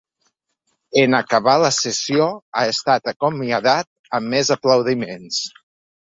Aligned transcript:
En 1.01 1.15
acabar 1.17 1.53
la 1.63 1.67
sessió 1.79 2.25
ha 2.61 2.63
estat 2.71 3.11
acomiadat 3.11 3.89
amb 4.21 4.33
més 4.37 4.51
aplaudiments. 4.57 5.43